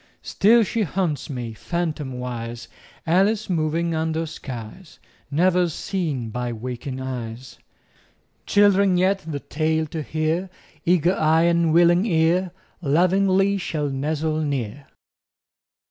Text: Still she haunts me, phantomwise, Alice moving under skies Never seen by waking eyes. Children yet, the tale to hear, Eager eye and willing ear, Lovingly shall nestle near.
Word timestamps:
Still 0.23 0.63
she 0.63 0.81
haunts 0.81 1.29
me, 1.29 1.53
phantomwise, 1.53 2.67
Alice 3.05 3.51
moving 3.51 3.93
under 3.93 4.25
skies 4.25 4.97
Never 5.29 5.69
seen 5.69 6.31
by 6.31 6.51
waking 6.51 6.99
eyes. 6.99 7.59
Children 8.47 8.97
yet, 8.97 9.19
the 9.19 9.39
tale 9.39 9.85
to 9.85 10.01
hear, 10.01 10.49
Eager 10.85 11.13
eye 11.15 11.43
and 11.43 11.71
willing 11.71 12.07
ear, 12.07 12.49
Lovingly 12.81 13.59
shall 13.59 13.89
nestle 13.91 14.41
near. 14.41 14.87